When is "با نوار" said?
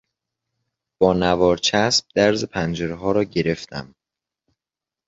1.01-1.57